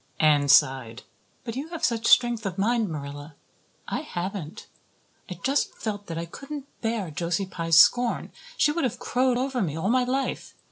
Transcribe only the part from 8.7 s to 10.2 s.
would have crowed over me all my